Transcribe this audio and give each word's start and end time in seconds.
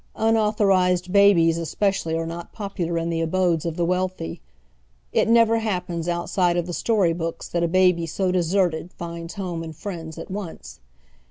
Unauthorized 0.15 1.13
babies 1.13 1.59
especially 1.59 2.17
are 2.17 2.25
not 2.25 2.51
popular 2.51 2.97
in 2.97 3.11
the 3.11 3.21
abodes 3.21 3.67
of 3.67 3.77
the 3.77 3.85
wealthj\ 3.85 4.39
It 5.13 5.27
never 5.29 5.59
happens 5.59 6.07
outside 6.09 6.57
of 6.57 6.65
the 6.65 6.73
story 6.73 7.13
books 7.13 7.47
that 7.49 7.61
a 7.61 7.67
baby 7.67 8.07
so 8.07 8.31
deserted 8.31 8.91
finds 8.93 9.35
home 9.35 9.61
and 9.61 9.75
friends 9.75 10.17
at 10.17 10.31
once. 10.31 10.79